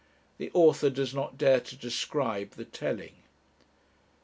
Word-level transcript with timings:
The 0.39 0.49
author 0.55 0.89
does 0.89 1.13
not 1.13 1.37
dare 1.37 1.59
to 1.59 1.75
describe 1.75 2.53
the 2.53 2.65
telling. 2.65 3.17